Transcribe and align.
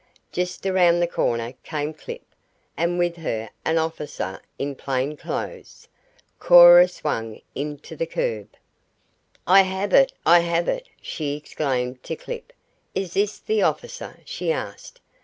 Just 0.31 0.65
around 0.65 0.99
the 0.99 1.05
corner 1.05 1.53
came 1.63 1.93
Clip, 1.93 2.23
and 2.75 2.97
with 2.97 3.17
her 3.17 3.51
an 3.63 3.77
officer 3.77 4.41
in 4.57 4.73
plain 4.73 5.15
clothes. 5.15 5.87
Cora 6.39 6.87
swung 6.87 7.39
in 7.53 7.77
to 7.85 7.95
the 7.95 8.07
curb. 8.07 8.49
"I 9.45 9.61
have 9.61 9.93
it! 9.93 10.11
I 10.25 10.39
have 10.39 10.67
it!" 10.67 10.87
she 11.03 11.35
exclaimed 11.37 12.01
to 12.01 12.15
Clip. 12.15 12.51
"Is 12.95 13.13
this 13.13 13.37
the 13.37 13.61
officer?" 13.61 14.21
she 14.25 14.51
asked. 14.51 14.99